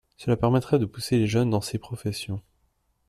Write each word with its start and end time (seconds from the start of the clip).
Cela 0.17 0.35
permettrait 0.35 0.79
de 0.79 0.87
pousser 0.87 1.19
les 1.19 1.27
jeunes 1.27 1.51
dans 1.51 1.61
ces 1.61 1.77
professions. 1.77 2.41